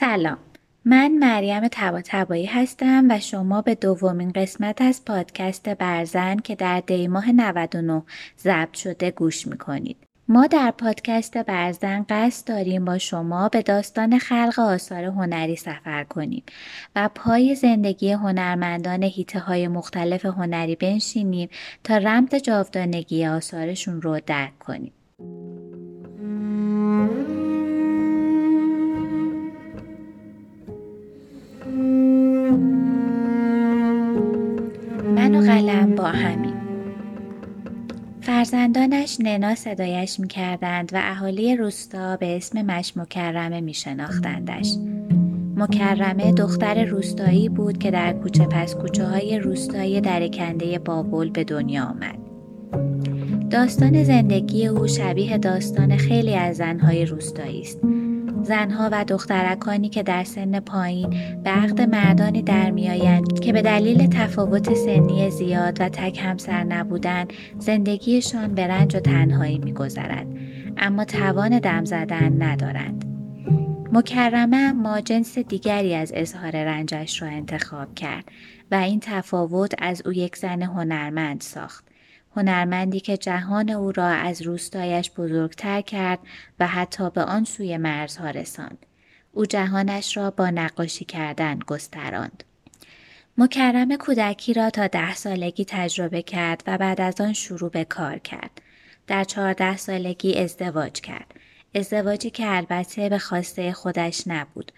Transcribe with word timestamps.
سلام 0.00 0.38
من 0.84 1.10
مریم 1.10 1.68
تبا 1.72 2.00
تبایی 2.04 2.46
هستم 2.46 3.06
و 3.10 3.20
شما 3.20 3.62
به 3.62 3.74
دومین 3.74 4.32
قسمت 4.32 4.82
از 4.82 5.04
پادکست 5.04 5.68
برزن 5.68 6.36
که 6.36 6.54
در 6.54 6.80
دیماه 6.80 7.32
99 7.32 8.02
ضبط 8.38 8.74
شده 8.74 9.10
گوش 9.10 9.46
می‌کنید. 9.46 9.96
ما 10.28 10.46
در 10.46 10.70
پادکست 10.70 11.38
برزن 11.38 12.06
قصد 12.08 12.48
داریم 12.48 12.84
با 12.84 12.98
شما 12.98 13.48
به 13.48 13.62
داستان 13.62 14.18
خلق 14.18 14.58
آثار 14.58 15.04
هنری 15.04 15.56
سفر 15.56 16.04
کنیم 16.04 16.42
و 16.96 17.10
پای 17.14 17.54
زندگی 17.54 18.12
هنرمندان 18.12 19.02
هیته 19.02 19.38
های 19.38 19.68
مختلف 19.68 20.24
هنری 20.26 20.76
بنشینیم 20.76 21.48
تا 21.84 21.96
رمز 21.96 22.34
جاودانگی 22.34 23.26
آثارشون 23.26 24.02
رو 24.02 24.20
درک 24.26 24.58
کنیم. 24.58 24.92
قلم 35.40 35.94
با 35.94 36.04
همین 36.04 36.54
فرزندانش 38.20 39.16
ننا 39.20 39.54
صدایش 39.54 40.20
می 40.20 40.28
کردند 40.28 40.90
و 40.92 41.00
اهالی 41.02 41.56
روستا 41.56 42.16
به 42.16 42.36
اسم 42.36 42.62
مش 42.62 42.96
مکرمه 42.96 43.60
می 43.60 43.74
شناختندش. 43.74 44.76
مکرمه 45.56 46.32
دختر 46.32 46.84
روستایی 46.84 47.48
بود 47.48 47.78
که 47.78 47.90
در 47.90 48.12
کوچه 48.12 48.46
پس 48.46 48.74
کوچه 48.74 49.06
های 49.06 49.38
روستایی 49.38 50.00
درکنده 50.00 50.78
بابل 50.78 51.30
به 51.30 51.44
دنیا 51.44 51.84
آمد. 51.84 52.18
داستان 53.50 54.04
زندگی 54.04 54.66
او 54.66 54.86
شبیه 54.86 55.38
داستان 55.38 55.96
خیلی 55.96 56.34
از 56.34 56.56
زنهای 56.56 57.06
روستایی 57.06 57.60
است. 57.60 57.80
زنها 58.42 58.88
و 58.92 59.04
دخترکانی 59.04 59.88
که 59.88 60.02
در 60.02 60.24
سن 60.24 60.60
پایین 60.60 61.10
به 61.44 61.50
عقد 61.50 61.80
مردانی 61.80 62.42
در 62.42 62.70
میآیند 62.70 63.40
که 63.40 63.52
به 63.52 63.62
دلیل 63.62 64.06
تفاوت 64.06 64.74
سنی 64.74 65.30
زیاد 65.30 65.80
و 65.80 65.88
تک 65.88 66.20
همسر 66.22 66.64
نبودن 66.64 67.26
زندگیشان 67.58 68.54
به 68.54 68.66
رنج 68.66 68.96
و 68.96 69.00
تنهایی 69.00 69.58
میگذرد. 69.58 70.26
اما 70.76 71.04
توان 71.04 71.58
دم 71.58 71.84
زدن 71.84 72.42
ندارند. 72.42 73.04
مکرمه 73.92 74.72
ما 74.72 75.00
جنس 75.00 75.38
دیگری 75.38 75.94
از 75.94 76.12
اظهار 76.14 76.50
رنجش 76.50 77.22
را 77.22 77.28
انتخاب 77.28 77.94
کرد 77.94 78.24
و 78.70 78.74
این 78.74 79.00
تفاوت 79.00 79.74
از 79.78 80.02
او 80.06 80.12
یک 80.12 80.36
زن 80.36 80.62
هنرمند 80.62 81.40
ساخت. 81.40 81.89
هنرمندی 82.36 83.00
که 83.00 83.16
جهان 83.16 83.70
او 83.70 83.92
را 83.92 84.06
از 84.06 84.42
روستایش 84.42 85.10
بزرگتر 85.10 85.80
کرد 85.80 86.18
و 86.60 86.66
حتی 86.66 87.10
به 87.10 87.22
آن 87.22 87.44
سوی 87.44 87.76
مرزها 87.76 88.30
رساند. 88.30 88.86
او 89.32 89.46
جهانش 89.46 90.16
را 90.16 90.30
با 90.30 90.50
نقاشی 90.50 91.04
کردن 91.04 91.58
گستراند. 91.58 92.44
مکرم 93.38 93.96
کودکی 93.96 94.54
را 94.54 94.70
تا 94.70 94.86
ده 94.86 95.14
سالگی 95.14 95.64
تجربه 95.64 96.22
کرد 96.22 96.62
و 96.66 96.78
بعد 96.78 97.00
از 97.00 97.20
آن 97.20 97.32
شروع 97.32 97.70
به 97.70 97.84
کار 97.84 98.18
کرد. 98.18 98.50
در 99.06 99.24
چهارده 99.24 99.76
سالگی 99.76 100.38
ازدواج 100.38 100.92
کرد. 100.92 101.34
ازدواجی 101.74 102.30
که 102.30 102.56
البته 102.56 103.08
به 103.08 103.18
خواسته 103.18 103.72
خودش 103.72 104.22
نبود. 104.26 104.72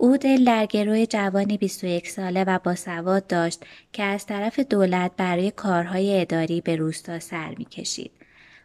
او 0.00 0.16
دل 0.16 0.44
در 0.44 0.66
گروه 0.66 1.06
جوانی 1.06 1.56
21 1.58 2.08
ساله 2.08 2.44
و 2.44 2.58
با 2.64 2.74
سواد 2.74 3.26
داشت 3.26 3.64
که 3.92 4.02
از 4.02 4.26
طرف 4.26 4.58
دولت 4.58 5.10
برای 5.16 5.50
کارهای 5.50 6.20
اداری 6.20 6.60
به 6.60 6.76
روستا 6.76 7.18
سر 7.18 7.54
کشید. 7.54 8.10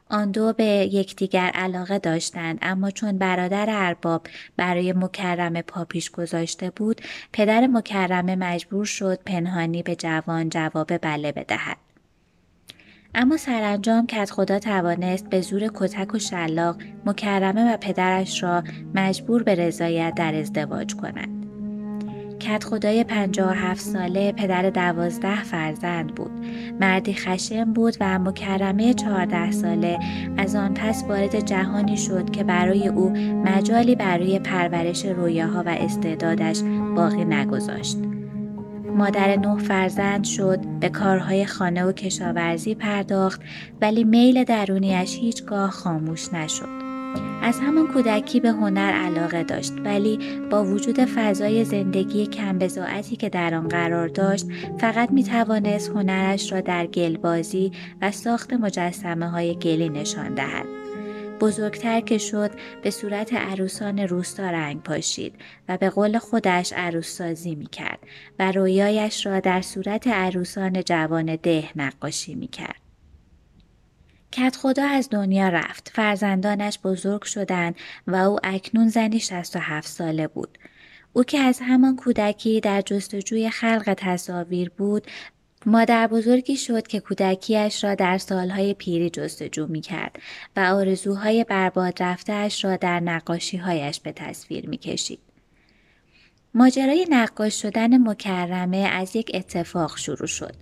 آن 0.09 0.31
دو 0.31 0.53
به 0.53 0.63
یکدیگر 0.63 1.51
علاقه 1.53 1.99
داشتند 1.99 2.59
اما 2.61 2.91
چون 2.91 3.17
برادر 3.17 3.65
ارباب 3.69 4.27
برای 4.57 4.93
مکرمه 4.93 5.61
پاپیش 5.61 6.11
گذاشته 6.11 6.69
بود 6.69 7.01
پدر 7.33 7.67
مکرمه 7.67 8.35
مجبور 8.35 8.85
شد 8.85 9.19
پنهانی 9.25 9.83
به 9.83 9.95
جوان 9.95 10.49
جواب 10.49 10.97
بله 10.97 11.31
بدهد 11.31 11.77
اما 13.17 13.37
سرانجام 13.37 14.07
کت 14.07 14.31
خدا 14.31 14.59
توانست 14.59 15.29
به 15.29 15.41
زور 15.41 15.69
کتک 15.73 16.15
و 16.15 16.19
شلاق 16.19 16.75
مکرمه 17.05 17.73
و 17.73 17.77
پدرش 17.77 18.43
را 18.43 18.63
مجبور 18.95 19.43
به 19.43 19.55
رضایت 19.55 20.13
در 20.15 20.35
ازدواج 20.35 20.95
کند. 20.95 21.45
کت 22.39 22.63
خدای 22.63 23.03
57 23.03 23.81
ساله 23.81 24.31
پدر 24.31 24.69
دوازده 24.69 25.43
فرزند 25.43 26.15
بود. 26.15 26.31
مردی 26.79 27.13
خشم 27.13 27.73
بود 27.73 27.97
و 27.99 28.19
مکرمه 28.19 28.93
14 28.93 29.51
ساله 29.51 29.99
از 30.37 30.55
آن 30.55 30.73
پس 30.73 31.03
وارد 31.03 31.45
جهانی 31.45 31.97
شد 31.97 32.29
که 32.29 32.43
برای 32.43 32.87
او 32.87 33.09
مجالی 33.45 33.95
برای 33.95 34.39
پرورش 34.39 35.05
رویاها 35.05 35.63
و 35.65 35.69
استعدادش 35.69 36.61
باقی 36.95 37.25
نگذاشت. 37.25 37.97
مادر 38.95 39.35
نه 39.35 39.57
فرزند 39.57 40.23
شد 40.23 40.59
به 40.79 40.89
کارهای 40.89 41.45
خانه 41.45 41.85
و 41.85 41.91
کشاورزی 41.91 42.75
پرداخت 42.75 43.41
ولی 43.81 44.03
میل 44.03 44.43
درونیش 44.43 45.17
هیچگاه 45.17 45.69
خاموش 45.69 46.33
نشد. 46.33 46.85
از 47.41 47.59
همان 47.59 47.87
کودکی 47.87 48.39
به 48.39 48.49
هنر 48.49 48.91
علاقه 48.91 49.43
داشت 49.43 49.73
ولی 49.83 50.19
با 50.51 50.63
وجود 50.63 51.05
فضای 51.05 51.65
زندگی 51.65 52.27
کمبزاعتی 52.27 53.15
که 53.15 53.29
در 53.29 53.53
آن 53.53 53.67
قرار 53.67 54.07
داشت 54.07 54.47
فقط 54.77 55.11
می 55.11 55.23
توانست 55.23 55.89
هنرش 55.89 56.51
را 56.51 56.61
در 56.61 56.85
گلبازی 56.85 57.71
و 58.01 58.11
ساخت 58.11 58.53
مجسمه 58.53 59.29
های 59.29 59.55
گلی 59.55 59.89
نشان 59.89 60.33
دهد. 60.33 60.84
بزرگتر 61.39 62.01
که 62.01 62.17
شد 62.17 62.51
به 62.83 62.91
صورت 62.91 63.33
عروسان 63.33 63.99
روستا 63.99 64.49
رنگ 64.49 64.83
پاشید 64.83 65.35
و 65.69 65.77
به 65.77 65.89
قول 65.89 66.17
خودش 66.17 66.73
عروس 66.73 67.07
سازی 67.07 67.55
می 67.55 67.67
کرد 67.67 67.99
و 68.39 68.51
رویایش 68.51 69.25
را 69.25 69.39
در 69.39 69.61
صورت 69.61 70.07
عروسان 70.07 70.83
جوان 70.83 71.35
ده 71.35 71.69
نقاشی 71.75 72.35
می 72.35 72.47
کرد. 72.47 72.81
کت 74.31 74.55
خدا 74.55 74.87
از 74.87 75.09
دنیا 75.09 75.49
رفت. 75.49 75.91
فرزندانش 75.93 76.79
بزرگ 76.83 77.23
شدند 77.23 77.75
و 78.07 78.15
او 78.15 78.39
اکنون 78.43 78.87
زنی 78.89 79.19
67 79.19 79.87
ساله 79.87 80.27
بود. 80.27 80.57
او 81.13 81.23
که 81.23 81.39
از 81.39 81.59
همان 81.61 81.95
کودکی 81.95 82.59
در 82.59 82.81
جستجوی 82.81 83.49
خلق 83.49 83.93
تصاویر 83.97 84.69
بود 84.69 85.07
مادر 85.65 86.07
بزرگی 86.07 86.57
شد 86.57 86.87
که 86.87 86.99
کودکیش 86.99 87.83
را 87.83 87.95
در 87.95 88.17
سالهای 88.17 88.73
پیری 88.73 89.09
جستجو 89.09 89.67
می 89.67 89.81
کرد 89.81 90.19
و 90.55 90.59
آرزوهای 90.59 91.43
برباد 91.43 92.03
رفتهاش 92.03 92.65
را 92.65 92.75
در 92.75 92.99
نقاشیهایش 92.99 93.99
به 93.99 94.11
تصویر 94.11 94.69
می 94.69 94.77
کشید. 94.77 95.19
ماجرای 96.53 97.07
نقاش 97.09 97.61
شدن 97.61 98.07
مکرمه 98.07 98.77
از 98.77 99.15
یک 99.15 99.31
اتفاق 99.33 99.97
شروع 99.97 100.27
شد. 100.27 100.55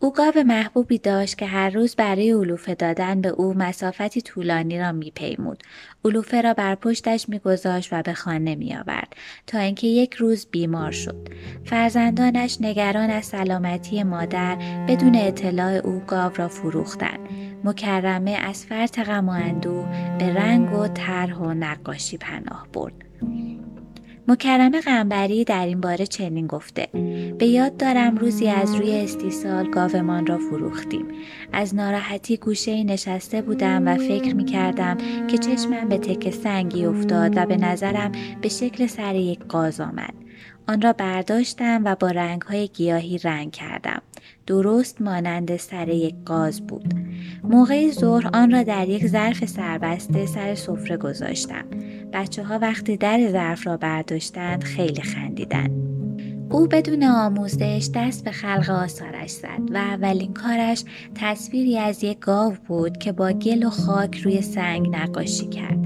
او 0.00 0.12
گاو 0.12 0.34
محبوبی 0.46 0.98
داشت 0.98 1.38
که 1.38 1.46
هر 1.46 1.70
روز 1.70 1.96
برای 1.96 2.30
علوفه 2.30 2.74
دادن 2.74 3.20
به 3.20 3.28
او 3.28 3.54
مسافتی 3.54 4.20
طولانی 4.20 4.78
را 4.78 4.92
میپیمود. 4.92 5.62
علوفه 6.04 6.40
را 6.40 6.54
بر 6.54 6.74
پشتش 6.74 7.28
میگذاشت 7.28 7.88
و 7.92 8.02
به 8.02 8.14
خانه 8.14 8.54
میآورد 8.54 9.16
تا 9.46 9.58
اینکه 9.58 9.86
یک 9.86 10.14
روز 10.14 10.46
بیمار 10.50 10.92
شد. 10.92 11.28
فرزندانش 11.64 12.58
نگران 12.60 13.10
از 13.10 13.24
سلامتی 13.24 14.02
مادر 14.02 14.56
بدون 14.88 15.16
اطلاع 15.16 15.72
او 15.72 16.02
گاو 16.06 16.32
را 16.36 16.48
فروختند. 16.48 17.28
مکرمه 17.64 18.30
از 18.30 18.66
فرط 18.66 18.98
غم 18.98 19.28
و 19.28 19.32
اندوه 19.32 19.86
به 20.18 20.34
رنگ 20.34 20.72
و 20.72 20.88
طرح 20.88 21.34
و 21.36 21.54
نقاشی 21.54 22.18
پناه 22.18 22.66
برد. 22.72 22.94
مکرم 24.28 24.80
غنبری 24.80 25.44
در 25.44 25.66
این 25.66 25.80
باره 25.80 26.06
چنین 26.06 26.46
گفته. 26.46 26.88
به 27.38 27.46
یاد 27.46 27.76
دارم 27.76 28.16
روزی 28.16 28.48
از 28.48 28.74
روی 28.74 29.00
استیصال 29.00 29.70
گاومان 29.70 30.26
را 30.26 30.38
فروختیم 30.38 31.06
از 31.52 31.74
ناراحتی 31.74 32.36
گوشه 32.36 32.84
نشسته 32.84 33.42
بودم 33.42 33.88
و 33.88 33.96
فکر 33.96 34.34
می 34.34 34.44
کردم 34.44 34.96
که 35.26 35.38
چشمم 35.38 35.88
به 35.88 35.98
تک 35.98 36.30
سنگی 36.30 36.84
افتاد 36.84 37.36
و 37.36 37.46
به 37.46 37.56
نظرم 37.56 38.12
به 38.42 38.48
شکل 38.48 38.86
سر 38.86 39.14
یک 39.14 39.44
قاز 39.44 39.80
آمد 39.80 40.14
آن 40.68 40.82
را 40.82 40.92
برداشتم 40.92 41.82
و 41.84 41.94
با 41.94 42.10
رنگهای 42.10 42.68
گیاهی 42.68 43.18
رنگ 43.18 43.52
کردم. 43.52 44.02
درست 44.46 45.02
مانند 45.02 45.56
سر 45.56 45.88
یک 45.88 46.14
گاز 46.24 46.66
بود. 46.66 46.94
موقع 47.44 47.90
ظهر 47.90 48.30
آن 48.34 48.50
را 48.50 48.62
در 48.62 48.88
یک 48.88 49.06
ظرف 49.06 49.44
سربسته 49.44 50.26
سر 50.26 50.54
سفره 50.54 50.96
گذاشتم. 50.96 51.64
بچه 52.12 52.44
ها 52.44 52.58
وقتی 52.58 52.96
در 52.96 53.28
ظرف 53.30 53.66
را 53.66 53.76
برداشتند 53.76 54.64
خیلی 54.64 55.02
خندیدن. 55.02 55.97
او 56.50 56.66
بدون 56.66 57.04
آموزش 57.04 57.88
دست 57.94 58.24
به 58.24 58.30
خلق 58.30 58.70
آثارش 58.70 59.30
زد 59.30 59.60
و 59.70 59.76
اولین 59.76 60.34
کارش 60.34 60.84
تصویری 61.14 61.78
از 61.78 62.04
یک 62.04 62.18
گاو 62.18 62.54
بود 62.68 62.98
که 62.98 63.12
با 63.12 63.32
گل 63.32 63.64
و 63.64 63.70
خاک 63.70 64.18
روی 64.18 64.42
سنگ 64.42 64.88
نقاشی 64.96 65.46
کرد. 65.46 65.78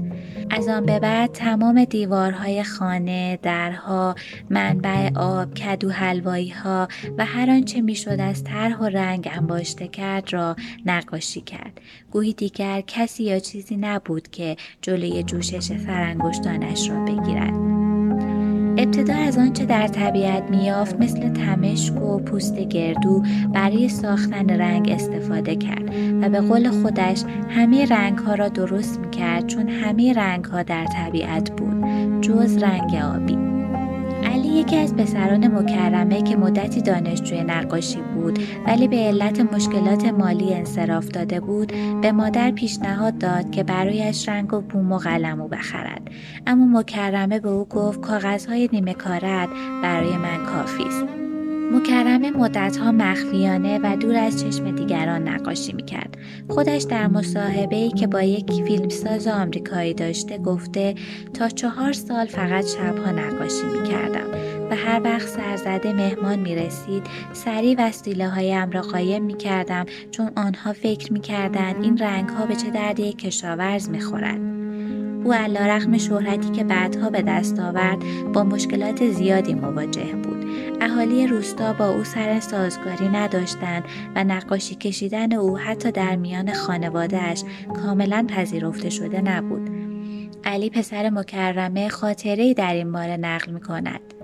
از 0.49 0.67
آن 0.67 0.85
به 0.85 0.99
بعد 0.99 1.31
تمام 1.31 1.85
دیوارهای 1.85 2.63
خانه، 2.63 3.39
درها، 3.41 4.15
منبع 4.49 5.09
آب، 5.15 5.53
کدو 5.53 5.89
حلوایی 5.89 6.49
ها 6.49 6.87
و 7.17 7.25
هر 7.25 7.49
آنچه 7.49 7.81
می‌شد 7.81 8.19
از 8.19 8.43
طرح 8.43 8.77
و 8.77 8.85
رنگ 8.85 9.29
انباشته 9.33 9.87
کرد 9.87 10.33
را 10.33 10.55
نقاشی 10.85 11.41
کرد. 11.41 11.81
گویی 12.11 12.33
دیگر 12.33 12.81
کسی 12.81 13.23
یا 13.23 13.39
چیزی 13.39 13.77
نبود 13.77 14.27
که 14.27 14.55
جلوی 14.81 15.23
جوشش 15.23 15.77
سرانگشتانش 15.77 16.89
را 16.89 17.05
بگیرد. 17.05 17.62
ابتدا 18.77 19.13
از 19.15 19.37
آنچه 19.37 19.65
در 19.65 19.87
طبیعت 19.87 20.43
میافت 20.43 20.99
مثل 20.99 21.33
تمشک 21.33 22.01
و 22.01 22.19
پوست 22.19 22.55
گردو 22.59 23.23
برای 23.53 23.89
ساختن 23.89 24.49
رنگ 24.49 24.89
استفاده 24.89 25.55
کرد 25.55 25.95
و 26.21 26.29
به 26.29 26.41
قول 26.41 26.69
خودش 26.69 27.23
همه 27.49 27.85
رنگ 27.85 28.17
ها 28.17 28.35
را 28.35 28.49
درست 28.49 28.99
می‌کرد 28.99 29.47
چون 29.47 29.69
همه 29.69 30.13
رنگ 30.13 30.45
ها 30.45 30.63
در 30.63 30.85
طبیعت 30.85 31.51
بود 31.51 31.83
جز 32.21 32.57
رنگ 32.57 32.95
آبی. 32.95 33.42
یکی 34.53 34.77
از 34.77 34.95
پسران 34.95 35.47
مکرمه 35.47 36.21
که 36.21 36.35
مدتی 36.35 36.81
دانشجوی 36.81 37.43
نقاشی 37.43 38.01
بود 38.01 38.39
ولی 38.67 38.87
به 38.87 38.97
علت 38.97 39.53
مشکلات 39.53 40.05
مالی 40.05 40.53
انصراف 40.53 41.07
داده 41.07 41.39
بود 41.39 41.73
به 42.01 42.11
مادر 42.11 42.51
پیشنهاد 42.51 43.17
داد 43.17 43.51
که 43.51 43.63
برایش 43.63 44.29
رنگ 44.29 44.53
و 44.53 44.61
بوم 44.61 44.91
و 44.91 44.97
قلمو 44.97 45.47
بخرد. 45.47 46.01
اما 46.47 46.79
مکرمه 46.79 47.39
به 47.39 47.49
او 47.49 47.65
گفت 47.65 48.01
کاغذهای 48.01 48.69
نیمه 48.73 48.93
کارت 48.93 49.49
برای 49.83 50.17
من 50.17 50.45
کافی 50.45 50.83
است. 50.83 51.22
مکرمه 51.73 52.31
مدتها 52.31 52.91
مخفیانه 52.91 53.79
و 53.83 53.97
دور 53.97 54.15
از 54.15 54.43
چشم 54.43 54.75
دیگران 54.75 55.27
نقاشی 55.27 55.73
می‌کرد. 55.73 56.17
خودش 56.49 56.81
در 56.81 57.07
مصاحبه 57.07 57.89
که 57.89 58.07
با 58.07 58.21
یک 58.21 58.51
فیلمساز 58.51 59.27
آمریکایی 59.27 59.93
داشته 59.93 60.37
گفته 60.37 60.95
تا 61.33 61.49
چهار 61.49 61.93
سال 61.93 62.25
فقط 62.25 62.65
شبها 62.67 63.11
نقاشی 63.11 63.65
می‌کردم 63.81 64.27
و 64.71 64.75
هر 64.75 65.01
وقت 65.03 65.27
سرزده 65.27 65.93
مهمان 65.93 66.39
می‌رسید 66.39 67.03
سریع 67.33 67.75
وسیله 67.79 68.29
هایم 68.29 68.71
را 68.71 68.81
قایم 68.81 69.23
می‌کردم 69.23 69.85
چون 70.11 70.31
آنها 70.35 70.73
فکر 70.73 71.13
می‌کردند 71.13 71.83
این 71.83 71.97
رنگ 71.97 72.29
ها 72.29 72.45
به 72.45 72.55
چه 72.55 72.69
درد 72.69 72.99
یک 72.99 73.17
کشاورز 73.17 73.89
می‌خورد. 73.89 74.62
او 75.23 75.33
علا 75.33 75.65
رقم 75.65 75.97
شهرتی 75.97 76.51
که 76.51 76.63
بعدها 76.63 77.09
به 77.09 77.21
دست 77.21 77.59
آورد 77.59 78.03
با 78.33 78.43
مشکلات 78.43 79.11
زیادی 79.11 79.53
مواجه 79.53 80.15
بود. 80.15 80.45
اهالی 80.81 81.27
روستا 81.27 81.73
با 81.73 81.89
او 81.89 82.03
سر 82.03 82.39
سازگاری 82.39 83.07
نداشتند 83.07 83.83
و 84.15 84.23
نقاشی 84.23 84.75
کشیدن 84.75 85.33
او 85.33 85.57
حتی 85.57 85.91
در 85.91 86.15
میان 86.15 86.53
خانوادهش 86.53 87.43
کاملا 87.75 88.25
پذیرفته 88.29 88.89
شده 88.89 89.21
نبود. 89.21 89.69
علی 90.43 90.69
پسر 90.69 91.09
مکرمه 91.09 91.89
خاطره 91.89 92.53
در 92.53 92.73
این 92.73 92.91
باره 92.91 93.17
نقل 93.17 93.51
می 93.51 93.61
کند. 93.61 94.22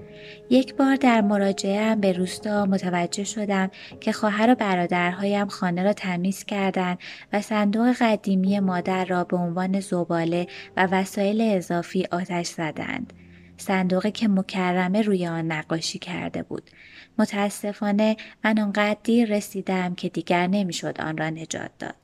یک 0.52 0.76
بار 0.76 0.96
در 0.96 1.22
مراجعه 1.22 1.96
به 1.96 2.14
روستا 2.14 2.66
متوجه 2.66 3.24
شدم 3.24 3.72
که 4.00 4.12
خواهر 4.12 4.52
و 4.52 4.56
برادرهایم 4.56 5.48
خانه 5.48 5.84
را 5.84 5.94
تمیز 5.94 6.44
کردند 6.44 7.00
و 7.34 7.42
صندوق 7.42 7.96
قدیمی 8.02 8.60
مادر 8.60 9.06
را 9.06 9.24
به 9.24 9.38
عنوان 9.38 9.80
زباله 9.80 10.48
و 10.78 10.88
وسایل 10.92 11.42
اضافی 11.42 12.08
آتش 12.12 12.48
زدند. 12.48 13.14
صندوقی 13.58 14.12
که 14.12 14.28
مکرمه 14.28 15.02
روی 15.02 15.28
آن 15.28 15.52
نقاشی 15.52 16.00
کرده 16.00 16.44
بود. 16.44 16.70
متاسفانه 17.18 18.18
من 18.44 18.60
آنقدر 18.60 18.98
دیر 19.04 19.36
رسیدم 19.36 19.96
که 19.96 20.10
دیگر 20.10 20.48
نمی‌شد 20.48 21.02
آن 21.02 21.18
را 21.18 21.30
نجات 21.30 21.72
داد. 21.80 21.96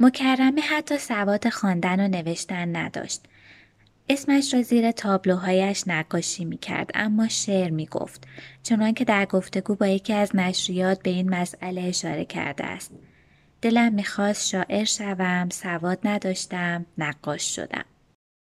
مکرمه 0.00 0.60
حتی 0.60 0.98
سواد 0.98 1.48
خواندن 1.48 2.00
و 2.00 2.08
نوشتن 2.08 2.76
نداشت. 2.76 3.20
اسمش 4.08 4.54
را 4.54 4.62
زیر 4.62 4.90
تابلوهایش 4.90 5.84
نقاشی 5.86 6.44
می 6.44 6.58
کرد 6.58 6.90
اما 6.94 7.28
شعر 7.28 7.70
می 7.70 7.86
گفت 7.86 8.26
چنان 8.62 8.94
که 8.94 9.04
در 9.04 9.24
گفتگو 9.26 9.74
با 9.74 9.86
یکی 9.86 10.12
از 10.12 10.36
نشریات 10.36 11.02
به 11.02 11.10
این 11.10 11.30
مسئله 11.30 11.80
اشاره 11.80 12.24
کرده 12.24 12.64
است. 12.64 12.92
دلم 13.62 13.94
می‌خواست 13.94 14.48
شاعر 14.48 14.84
شوم، 14.84 15.48
سواد 15.52 15.98
نداشتم، 16.04 16.86
نقاش 16.98 17.56
شدم. 17.56 17.84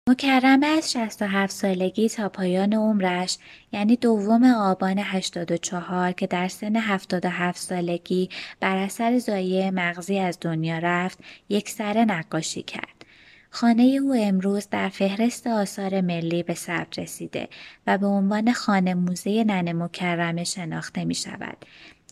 مکرمه 0.08 0.66
از 0.66 0.92
67 0.92 1.52
سالگی 1.52 2.08
تا 2.08 2.28
پایان 2.28 2.74
عمرش 2.74 3.38
یعنی 3.72 3.96
دوم 3.96 4.44
آبان 4.44 4.98
84 4.98 6.12
که 6.12 6.26
در 6.26 6.48
سن 6.48 6.76
77 6.76 7.58
سالگی 7.58 8.28
بر 8.60 8.76
اثر 8.76 9.18
زایه 9.18 9.70
مغزی 9.70 10.18
از 10.18 10.38
دنیا 10.40 10.78
رفت 10.78 11.18
یک 11.48 11.70
سر 11.70 12.04
نقاشی 12.04 12.62
کرد. 12.62 13.04
خانه 13.50 13.82
او 13.82 14.14
امروز 14.14 14.68
در 14.68 14.88
فهرست 14.88 15.46
آثار 15.46 16.00
ملی 16.00 16.42
به 16.42 16.54
ثبت 16.54 16.98
رسیده 16.98 17.48
و 17.86 17.98
به 17.98 18.06
عنوان 18.06 18.52
خانه 18.52 18.94
موزه 18.94 19.44
نن 19.44 19.72
مکرمه 19.82 20.44
شناخته 20.44 21.04
می 21.04 21.14
شود 21.14 21.56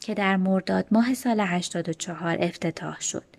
که 0.01 0.15
در 0.15 0.37
مرداد 0.37 0.87
ماه 0.91 1.15
سال 1.15 1.41
84 1.41 2.37
افتتاح 2.41 3.01
شد. 3.01 3.38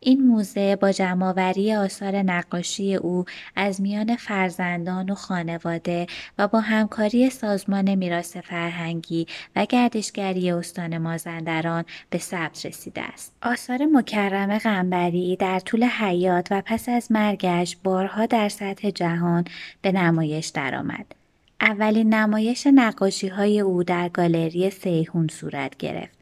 این 0.00 0.26
موزه 0.26 0.76
با 0.76 0.92
جمعآوری 0.92 1.74
آثار 1.74 2.16
نقاشی 2.16 2.94
او 2.94 3.24
از 3.56 3.80
میان 3.80 4.16
فرزندان 4.16 5.10
و 5.10 5.14
خانواده 5.14 6.06
و 6.38 6.48
با 6.48 6.60
همکاری 6.60 7.30
سازمان 7.30 7.94
میراث 7.94 8.36
فرهنگی 8.36 9.26
و 9.56 9.64
گردشگری 9.64 10.50
استان 10.50 10.98
مازندران 10.98 11.84
به 12.10 12.18
ثبت 12.18 12.66
رسیده 12.66 13.02
است. 13.02 13.34
آثار 13.42 13.86
مکرم 13.92 14.58
قنبری 14.58 15.36
در 15.36 15.58
طول 15.58 15.84
حیات 15.84 16.48
و 16.50 16.62
پس 16.66 16.88
از 16.88 17.12
مرگش 17.12 17.76
بارها 17.84 18.26
در 18.26 18.48
سطح 18.48 18.90
جهان 18.90 19.44
به 19.82 19.92
نمایش 19.92 20.46
درآمد. 20.46 21.14
اولین 21.60 22.14
نمایش 22.14 22.66
نقاشی 22.74 23.28
های 23.28 23.60
او 23.60 23.84
در 23.84 24.08
گالری 24.08 24.70
سیهون 24.70 25.28
صورت 25.28 25.76
گرفت. 25.76 26.17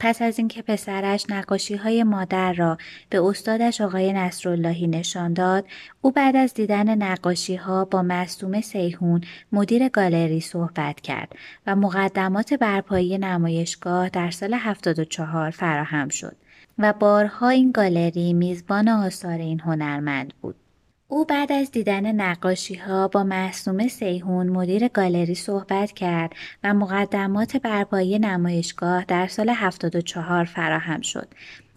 پس 0.00 0.22
از 0.22 0.38
اینکه 0.38 0.62
پسرش 0.62 1.26
نقاشی 1.28 1.76
های 1.76 2.02
مادر 2.02 2.52
را 2.52 2.78
به 3.10 3.20
استادش 3.24 3.80
آقای 3.80 4.12
نصراللهی 4.12 4.86
نشان 4.86 5.32
داد 5.32 5.64
او 6.02 6.10
بعد 6.10 6.36
از 6.36 6.54
دیدن 6.54 7.02
نقاشی 7.02 7.56
ها 7.56 7.84
با 7.84 8.02
مصوم 8.02 8.60
سیهون 8.60 9.20
مدیر 9.52 9.88
گالری 9.88 10.40
صحبت 10.40 11.00
کرد 11.00 11.32
و 11.66 11.76
مقدمات 11.76 12.54
برپایی 12.54 13.18
نمایشگاه 13.18 14.08
در 14.08 14.30
سال 14.30 14.54
74 14.54 15.50
فراهم 15.50 16.08
شد 16.08 16.36
و 16.78 16.92
بارها 16.92 17.48
این 17.48 17.70
گالری 17.70 18.32
میزبان 18.32 18.88
آثار 18.88 19.38
این 19.38 19.60
هنرمند 19.60 20.34
بود. 20.42 20.56
او 21.14 21.24
بعد 21.24 21.52
از 21.52 21.70
دیدن 21.70 22.12
نقاشی 22.20 22.74
ها 22.74 23.08
با 23.08 23.24
محسوم 23.24 23.88
سیهون 23.88 24.48
مدیر 24.48 24.88
گالری 24.88 25.34
صحبت 25.34 25.92
کرد 25.92 26.32
و 26.64 26.74
مقدمات 26.74 27.56
برپایی 27.56 28.18
نمایشگاه 28.18 29.04
در 29.04 29.26
سال 29.26 29.50
74 29.50 30.44
فراهم 30.44 31.00
شد 31.00 31.28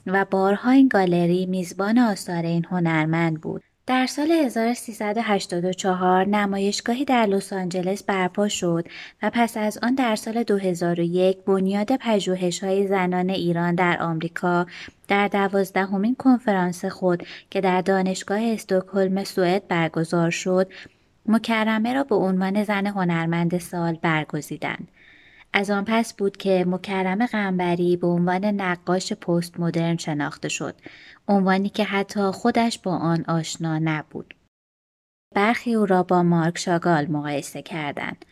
و 0.07 0.25
بارها 0.25 0.71
این 0.71 0.87
گالری 0.87 1.45
میزبان 1.45 1.97
آثار 1.97 2.43
این 2.43 2.65
هنرمند 2.65 3.41
بود. 3.41 3.63
در 3.87 4.05
سال 4.05 4.31
1384 4.31 6.25
نمایشگاهی 6.25 7.05
در 7.05 7.25
لس 7.25 7.53
آنجلس 7.53 8.03
برپا 8.03 8.47
شد 8.47 8.87
و 9.23 9.31
پس 9.33 9.57
از 9.57 9.79
آن 9.83 9.95
در 9.95 10.15
سال 10.15 10.43
2001 10.43 11.37
بنیاد 11.45 11.91
های 12.61 12.87
زنان 12.87 13.29
ایران 13.29 13.75
در 13.75 13.97
آمریکا 14.01 14.65
در 15.07 15.27
دوازدهمین 15.27 16.15
کنفرانس 16.15 16.85
خود 16.85 17.23
که 17.49 17.61
در 17.61 17.81
دانشگاه 17.81 18.41
استکهلم 18.41 19.23
سوئد 19.23 19.67
برگزار 19.67 20.29
شد 20.29 20.67
مکرمه 21.25 21.93
را 21.93 22.03
به 22.03 22.15
عنوان 22.15 22.63
زن 22.63 22.87
هنرمند 22.87 23.57
سال 23.57 23.97
برگزیدند. 24.01 24.87
از 25.57 25.69
آن 25.69 25.85
پس 25.87 26.13
بود 26.13 26.37
که 26.37 26.65
مکرم 26.67 27.25
قنبری 27.25 27.97
به 27.97 28.07
عنوان 28.07 28.45
نقاش 28.45 29.13
پست 29.13 29.59
مدرن 29.59 29.97
شناخته 29.97 30.49
شد 30.49 30.75
عنوانی 31.27 31.69
که 31.69 31.83
حتی 31.83 32.31
خودش 32.31 32.79
با 32.79 32.97
آن 32.97 33.25
آشنا 33.27 33.79
نبود. 33.79 34.33
برخی 35.35 35.75
او 35.75 35.85
را 35.85 36.03
با 36.03 36.23
مارک 36.23 36.57
شاگال 36.57 37.07
مقایسه 37.11 37.61
کردند. 37.61 38.25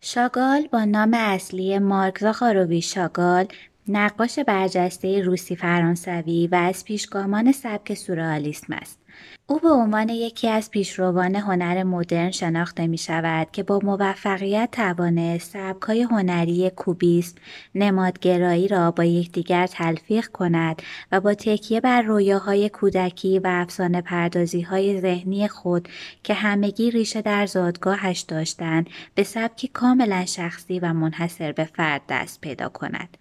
شاگال 0.00 0.68
با 0.72 0.84
نام 0.84 1.14
اصلی 1.14 1.78
مارک 1.78 2.18
زاخارووی 2.18 2.82
شاگال 2.82 3.46
نقاش 3.88 4.38
برجسته 4.38 5.22
روسی 5.22 5.56
فرانسوی 5.56 6.46
و 6.46 6.54
از 6.54 6.84
پیشگامان 6.84 7.52
سبک 7.52 7.94
سورئالیسم 7.94 8.72
است 8.72 8.98
او 9.46 9.58
به 9.58 9.68
عنوان 9.68 10.08
یکی 10.08 10.48
از 10.48 10.70
پیشروان 10.70 11.34
هنر 11.34 11.82
مدرن 11.82 12.30
شناخته 12.30 12.86
می 12.86 12.98
شود 12.98 13.50
که 13.52 13.62
با 13.62 13.80
موفقیت 13.82 14.68
توانست 14.72 15.52
سبکهای 15.52 16.02
هنری 16.02 16.70
کوبیسم 16.70 17.34
نمادگرایی 17.74 18.68
را 18.68 18.90
با 18.90 19.04
یکدیگر 19.04 19.66
تلفیق 19.66 20.26
کند 20.26 20.82
و 21.12 21.20
با 21.20 21.34
تکیه 21.34 21.80
بر 21.80 22.02
رویاهای 22.02 22.68
کودکی 22.68 23.38
و 23.38 23.46
افسانه 23.46 24.00
پردازی 24.00 24.60
های 24.60 25.00
ذهنی 25.00 25.48
خود 25.48 25.88
که 26.22 26.34
همگی 26.34 26.90
ریشه 26.90 27.22
در 27.22 27.46
زادگاهش 27.46 28.20
داشتند 28.20 28.90
به 29.14 29.22
سبکی 29.22 29.68
کاملا 29.68 30.24
شخصی 30.24 30.80
و 30.80 30.92
منحصر 30.92 31.52
به 31.52 31.64
فرد 31.64 32.02
دست 32.08 32.40
پیدا 32.40 32.68
کند. 32.68 33.16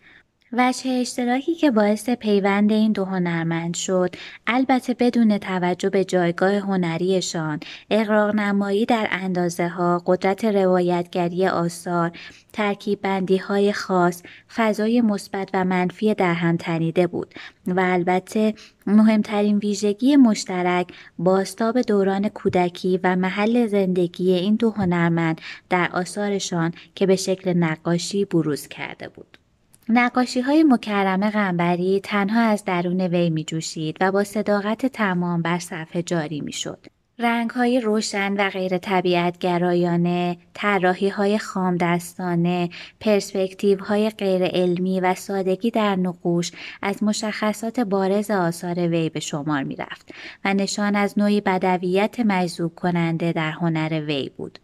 وجه 0.53 0.89
اشتراکی 0.89 1.55
که 1.55 1.71
باعث 1.71 2.09
پیوند 2.09 2.71
این 2.71 2.91
دو 2.91 3.05
هنرمند 3.05 3.75
شد 3.75 4.15
البته 4.47 4.93
بدون 4.93 5.37
توجه 5.37 5.89
به 5.89 6.05
جایگاه 6.05 6.53
هنریشان. 6.53 7.59
اقراق 7.89 8.35
نمایی 8.35 8.85
در 8.85 9.07
اندازه 9.11 9.67
ها 9.67 10.03
قدرت 10.05 10.45
روایتگری 10.45 11.47
آثار 11.47 12.11
ترکیب 12.53 13.01
بندی 13.01 13.37
های 13.37 13.73
خاص 13.73 14.23
فضای 14.55 15.01
مثبت 15.01 15.49
و 15.53 15.65
منفی 15.65 16.13
در 16.13 16.33
هم 16.33 16.57
تنیده 16.57 17.07
بود 17.07 17.33
و 17.67 17.79
البته 17.79 18.53
مهمترین 18.87 19.57
ویژگی 19.57 20.15
مشترک 20.15 20.87
باستاب 21.19 21.81
دوران 21.81 22.29
کودکی 22.29 22.99
و 23.03 23.15
محل 23.15 23.67
زندگی 23.67 24.31
این 24.31 24.55
دو 24.55 24.69
هنرمند 24.69 25.41
در 25.69 25.89
آثارشان 25.93 26.73
که 26.95 27.05
به 27.05 27.15
شکل 27.15 27.53
نقاشی 27.53 28.25
بروز 28.25 28.67
کرده 28.67 29.09
بود. 29.09 29.40
نقاشی 29.89 30.41
های 30.41 30.63
مکرمه 30.63 31.29
غنبری 31.31 31.99
تنها 32.03 32.41
از 32.41 32.65
درون 32.65 33.01
وی 33.01 33.29
می 33.29 33.43
جوشید 33.43 33.97
و 34.01 34.11
با 34.11 34.23
صداقت 34.23 34.85
تمام 34.85 35.41
بر 35.41 35.59
صفحه 35.59 36.01
جاری 36.01 36.41
می 36.41 36.53
شد. 36.53 36.87
رنگ 37.19 37.49
های 37.49 37.81
روشن 37.81 38.33
و 38.33 38.49
غیر 38.49 38.77
طبیعت 38.77 39.37
گرایانه، 39.37 40.37
طراحی 40.53 41.09
های 41.09 41.37
خام 41.37 41.77
دستانه، 41.77 42.69
پرسپکتیو 42.99 43.83
های 43.83 44.09
غیر 44.09 44.43
علمی 44.43 44.99
و 44.99 45.15
سادگی 45.15 45.71
در 45.71 45.95
نقوش 45.95 46.51
از 46.81 47.03
مشخصات 47.03 47.79
بارز 47.79 48.31
آثار 48.31 48.87
وی 48.87 49.09
به 49.09 49.19
شمار 49.19 49.63
می 49.63 49.75
رفت 49.75 50.11
و 50.45 50.53
نشان 50.53 50.95
از 50.95 51.19
نوعی 51.19 51.41
بدویت 51.41 52.19
مجذوب 52.19 52.75
کننده 52.75 53.31
در 53.31 53.51
هنر 53.51 54.01
وی 54.05 54.29
بود. 54.37 54.59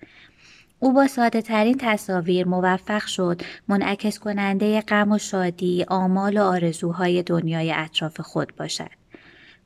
او 0.79 0.93
با 0.93 1.07
ساده 1.07 1.41
ترین 1.41 1.77
تصاویر 1.79 2.47
موفق 2.47 3.05
شد 3.05 3.41
منعکس 3.67 4.19
کننده 4.19 4.81
غم 4.81 5.11
و 5.11 5.17
شادی، 5.17 5.85
آمال 5.87 6.37
و 6.37 6.41
آرزوهای 6.41 7.23
دنیای 7.23 7.71
اطراف 7.71 8.21
خود 8.21 8.55
باشد. 8.55 8.89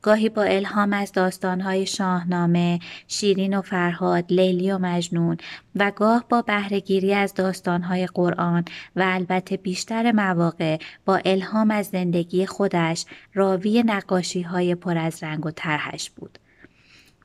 گاهی 0.02 0.28
با 0.28 0.42
الهام 0.42 0.92
از 0.92 1.12
داستانهای 1.12 1.86
شاهنامه، 1.86 2.78
شیرین 3.08 3.58
و 3.58 3.62
فرهاد، 3.62 4.24
لیلی 4.32 4.72
و 4.72 4.78
مجنون 4.78 5.36
و 5.76 5.90
گاه 5.90 6.24
با 6.28 6.42
بهرهگیری 6.42 7.14
از 7.14 7.34
داستانهای 7.34 8.06
قرآن 8.06 8.64
و 8.96 9.02
البته 9.06 9.56
بیشتر 9.56 10.12
مواقع 10.12 10.78
با 11.04 11.20
الهام 11.24 11.70
از 11.70 11.86
زندگی 11.86 12.46
خودش 12.46 13.04
راوی 13.34 13.82
نقاشی 13.82 14.42
های 14.42 14.74
پر 14.74 14.98
از 14.98 15.22
رنگ 15.22 15.46
و 15.46 15.50
طرحش 15.50 16.10
بود. 16.10 16.38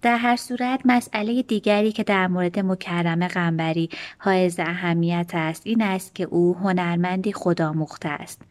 در 0.07 0.17
هر 0.17 0.35
صورت 0.35 0.81
مسئله 0.85 1.41
دیگری 1.41 1.91
که 1.91 2.03
در 2.03 2.27
مورد 2.27 2.59
مکرم 2.59 3.27
غنبری 3.27 3.89
حائز 4.17 4.59
اهمیت 4.59 5.31
است 5.33 5.61
این 5.65 5.81
است 5.81 6.15
که 6.15 6.23
او 6.23 6.55
هنرمندی 6.55 7.33
خداموخته 7.33 8.09
است. 8.09 8.41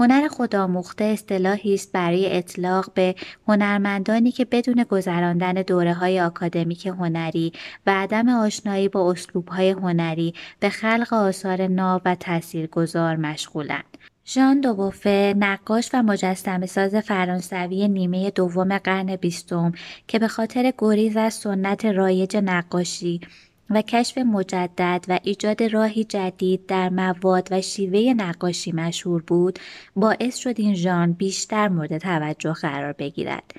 هنر 0.00 0.28
خداموخته 0.28 1.04
اصطلاحی 1.04 1.74
است 1.74 1.92
برای 1.92 2.36
اطلاق 2.36 2.92
به 2.94 3.14
هنرمندانی 3.48 4.32
که 4.32 4.44
بدون 4.44 4.84
گذراندن 4.84 5.52
دوره 5.52 5.94
های 5.94 6.20
آکادمیک 6.20 6.86
هنری 6.86 7.52
و 7.86 7.90
عدم 8.02 8.28
آشنایی 8.28 8.88
با 8.88 9.10
اسلوب 9.10 9.48
های 9.48 9.70
هنری 9.70 10.34
به 10.60 10.68
خلق 10.68 11.12
آثار 11.12 11.66
ناب 11.66 12.02
و 12.04 12.14
تاثیرگذار 12.14 13.16
مشغولند. 13.16 13.98
ژان 14.26 14.60
دوبوفه 14.60 15.34
نقاش 15.38 15.90
و 15.92 16.02
مجسم 16.02 16.66
ساز 16.66 16.94
فرانسوی 16.94 17.88
نیمه 17.88 18.30
دوم 18.30 18.78
قرن 18.78 19.16
بیستم 19.16 19.72
که 20.08 20.18
به 20.18 20.28
خاطر 20.28 20.72
گریز 20.78 21.16
از 21.16 21.34
سنت 21.34 21.84
رایج 21.84 22.36
نقاشی 22.36 23.20
و 23.70 23.82
کشف 23.82 24.18
مجدد 24.18 25.04
و 25.08 25.18
ایجاد 25.22 25.62
راهی 25.62 26.04
جدید 26.04 26.66
در 26.66 26.88
مواد 26.88 27.48
و 27.50 27.60
شیوه 27.60 28.14
نقاشی 28.14 28.72
مشهور 28.72 29.22
بود 29.22 29.58
باعث 29.96 30.36
شد 30.36 30.54
این 30.56 30.74
ژان 30.74 31.12
بیشتر 31.12 31.68
مورد 31.68 31.98
توجه 31.98 32.52
قرار 32.52 32.92
بگیرد. 32.92 33.54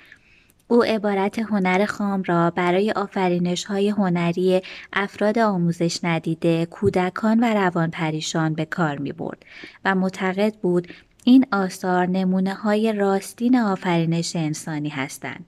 او 0.67 0.83
عبارت 0.83 1.39
هنر 1.39 1.85
خام 1.85 2.23
را 2.23 2.49
برای 2.49 2.91
آفرینش 2.91 3.65
های 3.65 3.89
هنری 3.89 4.61
افراد 4.93 5.39
آموزش 5.39 5.99
ندیده، 6.03 6.65
کودکان 6.65 7.39
و 7.39 7.53
روان 7.53 7.91
پریشان 7.91 8.53
به 8.53 8.65
کار 8.65 8.97
می 8.97 9.11
برد 9.11 9.45
و 9.85 9.95
معتقد 9.95 10.55
بود 10.55 10.87
این 11.23 11.45
آثار 11.51 12.05
نمونه 12.05 12.53
های 12.53 12.93
راستین 12.93 13.57
آفرینش 13.57 14.35
انسانی 14.35 14.89
هستند. 14.89 15.45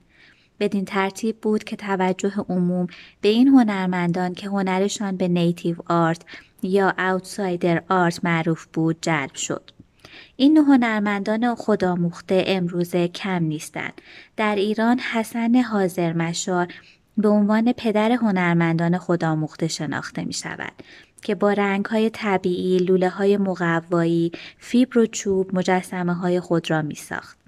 بدین 0.60 0.84
ترتیب 0.84 1.36
بود 1.40 1.64
که 1.64 1.76
توجه 1.76 2.32
عموم 2.48 2.86
به 3.20 3.28
این 3.28 3.48
هنرمندان 3.48 4.34
که 4.34 4.48
هنرشان 4.48 5.16
به 5.16 5.28
نیتیو 5.28 5.76
آرت 5.88 6.22
یا 6.62 6.94
اوتسایدر 6.98 7.82
آرت 7.88 8.24
معروف 8.24 8.66
بود 8.72 8.96
جلب 9.02 9.34
شد. 9.34 9.70
این 10.40 10.56
هنرمندان 10.56 11.54
خداموخته 11.54 12.44
امروزه 12.46 13.08
کم 13.08 13.44
نیستند. 13.44 13.92
در 14.36 14.56
ایران 14.56 14.98
حسن 14.98 15.54
حاضر 15.54 16.12
مشار 16.12 16.68
به 17.16 17.28
عنوان 17.28 17.72
پدر 17.72 18.12
هنرمندان 18.12 18.98
خداموخته 18.98 19.68
شناخته 19.68 20.24
می 20.24 20.32
شود 20.32 20.72
که 21.22 21.34
با 21.34 21.52
رنگ 21.52 21.84
های 21.84 22.10
طبیعی، 22.10 22.78
لوله 22.78 23.08
های 23.08 23.36
مقوایی، 23.36 24.32
فیبر 24.58 24.98
و 24.98 25.06
چوب 25.06 25.54
مجسمه 25.54 26.14
های 26.14 26.40
خود 26.40 26.70
را 26.70 26.82
می 26.82 26.94
ساخت. 26.94 27.38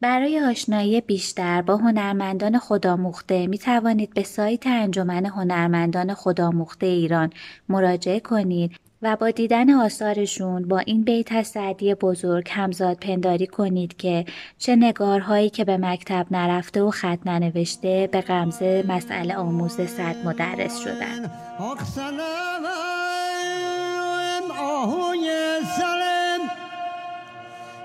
برای 0.00 0.40
آشنایی 0.40 1.00
بیشتر 1.00 1.62
با 1.62 1.76
هنرمندان 1.76 2.58
خداموخته 2.58 3.46
می 3.46 3.58
توانید 3.58 4.14
به 4.14 4.22
سایت 4.22 4.66
انجمن 4.66 5.26
هنرمندان 5.26 6.14
خداموخته 6.14 6.86
ایران 6.86 7.30
مراجعه 7.68 8.20
کنید 8.20 8.85
و 9.02 9.16
با 9.16 9.30
دیدن 9.30 9.70
آثارشون 9.70 10.68
با 10.68 10.78
این 10.78 11.02
بیت 11.02 11.32
از 11.32 11.46
سعدی 11.46 11.94
بزرگ 11.94 12.48
همزاد 12.50 12.96
پنداری 12.96 13.46
کنید 13.46 13.96
که 13.96 14.24
چه 14.58 14.76
نگارهایی 14.76 15.50
که 15.50 15.64
به 15.64 15.76
مکتب 15.76 16.26
نرفته 16.30 16.82
و 16.82 16.90
خط 16.90 17.18
ننوشته 17.26 18.08
به 18.12 18.20
غمزه 18.20 18.84
مسئله 18.88 19.36
آموز 19.36 19.72
صد 19.72 20.16
مدرس 20.24 20.78
شدن. 20.78 21.30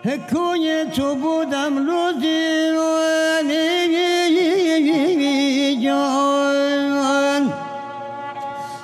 حکوی 0.04 0.86
تو 0.96 1.16
بودم 1.16 1.78
روزی 1.78 2.70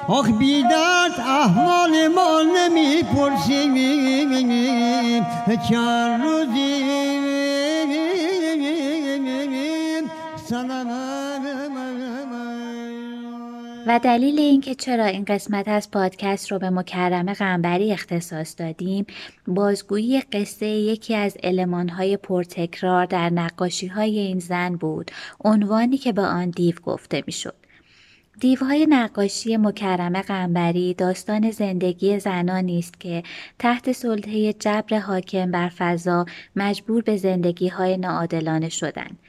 آخ 0.07 0.29
بیدرد 0.39 1.19
احوال 1.19 2.07
ما 2.07 2.41
نمی‌پرسیم. 2.57 3.73
چند 5.69 6.23
روزی 6.23 6.83
و 13.87 13.99
دلیل 14.03 14.39
اینکه 14.39 14.75
چرا 14.75 15.05
این 15.05 15.25
قسمت 15.27 15.67
از 15.67 15.91
پادکست 15.91 16.51
رو 16.51 16.59
به 16.59 16.69
مکرم 16.69 17.33
غنبری 17.33 17.93
اختصاص 17.93 18.55
دادیم 18.57 19.05
بازگویی 19.47 20.21
قصه 20.21 20.65
یکی 20.67 21.15
از 21.15 21.37
المانهای 21.43 22.17
پرتکرار 22.17 23.05
در 23.05 23.29
نقاشی 23.29 23.87
های 23.87 24.19
این 24.19 24.39
زن 24.39 24.75
بود. 24.75 25.11
عنوانی 25.45 25.97
که 25.97 26.13
به 26.13 26.21
آن 26.21 26.49
دیو 26.49 26.75
گفته 26.83 27.23
می‌شد. 27.27 27.66
دیوهای 28.39 28.85
نقاشی 28.89 29.57
مکرم 29.57 30.21
غنبری 30.21 30.93
داستان 30.93 31.51
زندگی 31.51 32.19
زنانی 32.19 32.79
است 32.79 32.99
که 32.99 33.23
تحت 33.59 33.91
سلطه 33.91 34.53
جبر 34.53 34.99
حاکم 34.99 35.51
بر 35.51 35.69
فضا 35.69 36.25
مجبور 36.55 37.01
به 37.03 37.17
زندگی 37.17 37.67
های 37.67 37.97
ناعادلانه 37.97 38.69
شدند. 38.69 39.19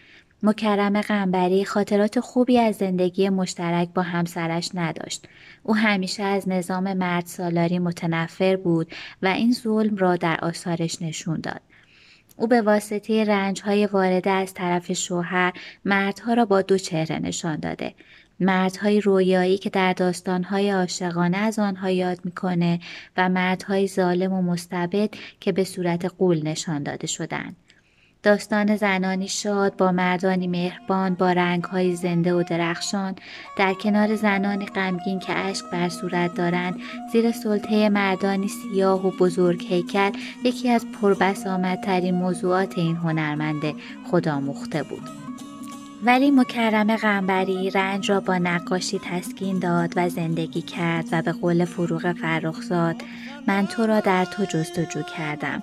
مکرم 0.43 1.01
غنبری 1.01 1.65
خاطرات 1.65 2.21
خوبی 2.21 2.59
از 2.59 2.77
زندگی 2.77 3.29
مشترک 3.29 3.89
با 3.95 4.03
همسرش 4.03 4.71
نداشت. 4.75 5.29
او 5.63 5.77
همیشه 5.77 6.23
از 6.23 6.49
نظام 6.49 6.93
مرد 6.93 7.27
سالاری 7.27 7.79
متنفر 7.79 8.57
بود 8.57 8.93
و 9.23 9.27
این 9.27 9.53
ظلم 9.53 9.97
را 9.97 10.17
در 10.17 10.39
آثارش 10.43 11.03
نشون 11.03 11.41
داد. 11.41 11.61
او 12.37 12.47
به 12.47 12.63
واسطه 12.63 13.25
رنج 13.25 13.63
های 13.63 13.87
وارده 13.87 14.31
از 14.31 14.55
طرف 14.55 14.93
شوهر 14.93 15.53
مردها 15.85 16.35
را 16.35 16.45
با 16.45 16.63
دو 16.63 16.79
چهره 16.79 17.19
نشان 17.19 17.57
داده. 17.57 17.95
مردهای 18.41 19.01
رویایی 19.01 19.59
که 19.59 19.71
در 19.71 19.93
داستانهای 19.93 20.71
عاشقانه 20.71 21.37
از 21.37 21.59
آنها 21.59 21.91
یاد 21.91 22.19
می‌کنه 22.25 22.81
و 23.17 23.29
مردهای 23.29 23.89
ظالم 23.89 24.33
و 24.33 24.43
مستبد 24.43 25.11
که 25.41 25.53
به 25.53 25.65
صورت 25.65 26.05
قول 26.05 26.43
نشان 26.43 26.83
داده 26.83 27.07
شدند. 27.07 27.57
داستان 28.23 28.77
زنانی 28.77 29.29
شاد 29.29 29.77
با 29.77 29.93
مردانی 29.93 30.47
مهربان 30.47 31.15
با 31.15 31.33
رنگهای 31.33 31.97
زنده 31.97 32.35
و 32.35 32.43
درخشان 32.43 33.15
در 33.57 33.75
کنار 33.75 34.17
زنانی 34.17 34.67
غمگین 34.67 35.19
که 35.19 35.39
اشک 35.39 35.65
بر 35.73 35.89
صورت 35.89 36.35
دارند 36.35 36.75
زیر 37.13 37.33
سلطه 37.33 37.89
مردانی 37.89 38.49
سیاه 38.49 39.07
و 39.07 39.11
بزرگ 39.11 39.65
هیکل 39.69 40.11
یکی 40.45 40.71
از 40.71 40.87
پربسامدترین 41.03 42.15
موضوعات 42.15 42.79
این 42.79 42.97
هنرمند 42.97 43.63
خداموخته 44.11 44.83
بود 44.83 45.28
ولی 46.05 46.31
مکرم 46.31 46.97
غنبری 46.97 47.71
رنج 47.71 48.11
را 48.11 48.21
با 48.21 48.39
نقاشی 48.39 49.01
تسکین 49.05 49.59
داد 49.59 49.93
و 49.97 50.09
زندگی 50.09 50.63
کرد 50.63 51.05
و 51.13 51.23
به 51.23 51.33
قول 51.33 51.65
فروغ 51.65 52.13
فرخزاد 52.13 52.97
من 53.47 53.67
تو 53.67 53.87
را 53.87 54.01
در 54.01 54.25
تو 54.25 54.45
جستجو 54.45 55.03
کردم. 55.03 55.63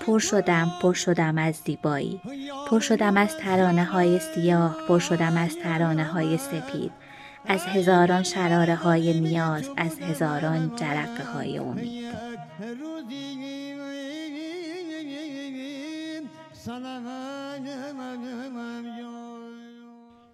پر 0.00 0.18
شدم 0.18 0.72
پر 0.82 0.92
شدم 0.92 1.38
از 1.38 1.54
زیبایی. 1.54 2.20
پر 2.70 2.80
شدم 2.80 3.16
از 3.16 3.36
ترانه 3.36 3.84
های 3.84 4.18
سیاه 4.18 4.76
پر 4.88 4.98
شدم 4.98 5.36
از 5.36 5.56
ترانه 5.62 6.04
های 6.04 6.38
سپید. 6.38 6.92
از 7.48 7.66
هزاران 7.66 8.22
شراره 8.22 8.74
های 8.74 9.20
نیاز 9.20 9.70
از 9.76 9.98
هزاران 10.00 10.72
جرقه 10.76 11.24
های 11.24 11.58
امید 11.58 12.06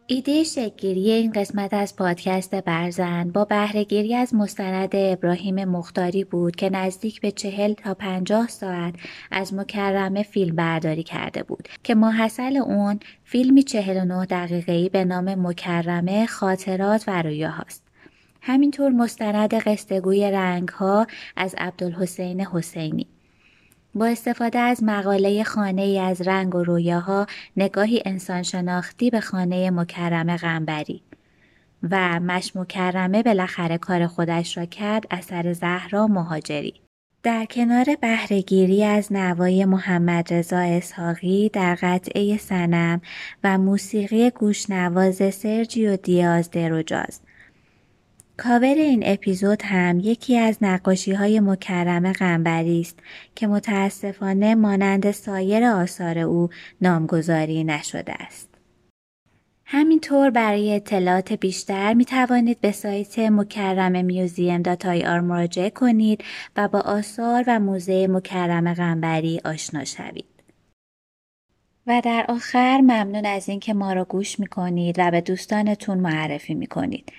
ایده 0.06 0.44
شکلگیری 0.44 1.10
این 1.10 1.32
قسمت 1.32 1.74
از 1.74 1.96
پادکست 1.96 2.54
برزن 2.54 3.30
با 3.30 3.44
بهرهگیری 3.44 4.14
از 4.14 4.34
مستند 4.34 4.90
ابراهیم 4.92 5.64
مختاری 5.64 6.24
بود 6.24 6.56
که 6.56 6.70
نزدیک 6.70 7.20
به 7.20 7.30
چهل 7.30 7.72
تا 7.72 7.94
پنجاه 7.94 8.48
ساعت 8.48 8.94
از 9.30 9.54
مکرمه 9.54 10.22
فیلم 10.22 10.56
برداری 10.56 11.02
کرده 11.02 11.42
بود 11.42 11.68
که 11.82 11.94
ماحصل 11.94 12.56
اون 12.56 13.00
فیلمی 13.24 13.62
49 13.62 14.26
دقیقه‌ای 14.26 14.88
به 14.88 15.04
نام 15.04 15.46
مکرمه 15.46 16.26
خاطرات 16.26 17.04
و 17.06 17.22
رویاهاست. 17.22 17.82
همینطور 18.40 18.90
مستند 18.90 19.54
قصهگوی 19.54 20.30
رنگ 20.30 20.68
ها 20.68 21.06
از 21.36 21.54
عبدالحسین 21.58 22.40
حسینی 22.40 23.06
با 23.94 24.06
استفاده 24.06 24.58
از 24.58 24.82
مقاله 24.82 25.44
خانه 25.44 25.82
ای 25.82 25.98
از 25.98 26.20
رنگ 26.20 26.54
و 26.54 26.64
رویاها 26.64 27.26
نگاهی 27.56 28.02
انسان 28.04 28.42
شناختی 28.42 29.10
به 29.10 29.20
خانه 29.20 29.70
مکرمه 29.70 30.36
غنبری. 30.36 31.02
و 31.90 32.20
مش 32.20 32.56
مکرمه 32.56 33.22
بالاخره 33.22 33.78
کار 33.78 34.06
خودش 34.06 34.58
را 34.58 34.64
کرد 34.64 35.06
اثر 35.10 35.52
زهرا 35.52 36.06
مهاجری. 36.06 36.74
در 37.22 37.44
کنار 37.44 37.86
بهرهگیری 38.00 38.84
از 38.84 39.12
نوای 39.12 39.64
محمد 39.64 40.34
رضا 40.34 40.58
اسحاقی 40.58 41.48
در 41.48 41.78
قطعه 41.82 42.36
صنم 42.36 43.00
و 43.44 43.58
موسیقی 43.58 44.30
گوشنواز 44.30 45.34
سرجیو 45.34 45.96
دیاز 45.96 46.50
دروجاز 46.50 47.20
کاور 48.44 48.74
این 48.74 49.02
اپیزود 49.06 49.62
هم 49.62 50.00
یکی 50.00 50.38
از 50.38 50.58
نقاشی 50.60 51.12
های 51.12 51.40
مکرم 51.40 52.12
قنبری 52.12 52.80
است 52.80 52.98
که 53.34 53.46
متاسفانه 53.46 54.54
مانند 54.54 55.10
سایر 55.10 55.64
آثار 55.64 56.18
او 56.18 56.48
نامگذاری 56.80 57.64
نشده 57.64 58.12
است. 58.12 58.48
همینطور 59.64 60.30
برای 60.30 60.74
اطلاعات 60.74 61.32
بیشتر 61.32 61.94
می 61.94 62.04
توانید 62.04 62.60
به 62.60 62.72
سایت 62.72 63.18
مکرم 63.18 64.04
museum 64.04 64.62
dot 64.62 65.06
ir 65.06 65.20
مراجعه 65.20 65.70
کنید 65.70 66.24
و 66.56 66.68
با 66.68 66.80
آثار 66.80 67.44
و 67.46 67.60
موزه 67.60 68.06
مکرم 68.06 68.74
غنبری 68.74 69.40
آشنا 69.44 69.84
شوید. 69.84 70.24
و 71.86 72.02
در 72.04 72.26
آخر 72.28 72.80
ممنون 72.80 73.26
از 73.26 73.48
اینکه 73.48 73.74
ما 73.74 73.92
را 73.92 74.04
گوش 74.04 74.40
می 74.40 74.46
کنید 74.46 74.96
و 74.98 75.10
به 75.10 75.20
دوستانتون 75.20 75.98
معرفی 75.98 76.54
می 76.54 76.66
کنید. 76.66 77.12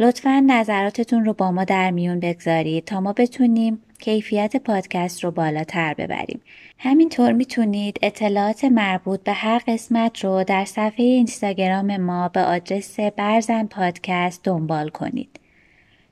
لطفا 0.00 0.44
نظراتتون 0.46 1.24
رو 1.24 1.32
با 1.32 1.50
ما 1.52 1.64
در 1.64 1.90
میون 1.90 2.20
بگذارید 2.20 2.84
تا 2.84 3.00
ما 3.00 3.12
بتونیم 3.12 3.82
کیفیت 3.98 4.56
پادکست 4.56 5.24
رو 5.24 5.30
بالاتر 5.30 5.94
ببریم. 5.94 6.40
همینطور 6.78 7.32
می‌تونید 7.32 7.98
اطلاعات 8.02 8.64
مربوط 8.64 9.22
به 9.22 9.32
هر 9.32 9.62
قسمت 9.66 10.24
رو 10.24 10.44
در 10.44 10.64
صفحه 10.64 11.04
اینستاگرام 11.04 11.96
ما 11.96 12.28
به 12.28 12.40
آدرس 12.40 13.00
برزن 13.00 13.66
پادکست 13.66 14.44
دنبال 14.44 14.88
کنید. 14.88 15.40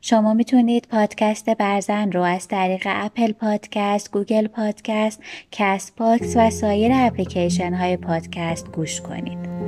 شما 0.00 0.34
می‌تونید 0.34 0.88
پادکست 0.90 1.50
برزن 1.50 2.12
رو 2.12 2.22
از 2.22 2.48
طریق 2.48 2.82
اپل 2.86 3.32
پادکست، 3.32 4.12
گوگل 4.12 4.46
پادکست، 4.46 5.22
کست 5.52 5.96
باکس 5.96 6.36
و 6.36 6.50
سایر 6.50 6.92
اپلیکیشن 6.94 7.74
های 7.74 7.96
پادکست 7.96 8.72
گوش 8.72 9.00
کنید. 9.00 9.65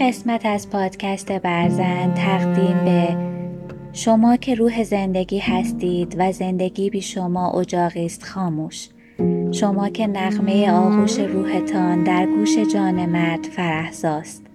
قسمت 0.00 0.46
از 0.46 0.70
پادکست 0.70 1.32
برزن 1.32 2.14
تقدیم 2.14 2.84
به 2.84 3.16
شما 3.92 4.36
که 4.36 4.54
روح 4.54 4.82
زندگی 4.82 5.38
هستید 5.38 6.16
و 6.18 6.32
زندگی 6.32 6.90
بی 6.90 7.02
شما 7.02 7.50
اجاقی 7.50 8.06
است 8.06 8.24
خاموش. 8.24 8.88
شما 9.52 9.88
که 9.88 10.06
نغمه 10.06 10.70
آغوش 10.70 11.18
روحتان 11.18 12.04
در 12.04 12.26
گوش 12.26 12.58
جان 12.58 13.06
مفرح‌زاست 13.06 14.46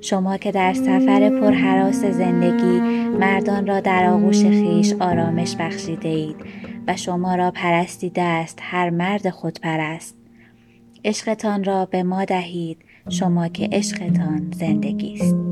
شما 0.00 0.36
که 0.36 0.52
در 0.52 0.74
سفر 0.74 1.40
پرحراس 1.40 2.04
زندگی 2.04 2.80
مردان 3.18 3.66
را 3.66 3.80
در 3.80 4.10
آغوش 4.10 4.42
خیش 4.42 4.92
آرامش 5.00 5.56
بخشیده 5.56 6.08
اید 6.08 6.36
و 6.88 6.96
شما 6.96 7.34
را 7.34 7.50
پرستیده 7.50 8.22
است 8.22 8.58
هر 8.62 8.90
مرد 8.90 9.30
خودپرست. 9.30 10.16
عشقتان 11.04 11.64
را 11.64 11.84
به 11.84 12.02
ما 12.02 12.24
دهید 12.24 12.87
شما 13.08 13.48
که 13.48 13.68
عشقتان 13.72 14.50
زندگی 14.54 15.14
است. 15.14 15.47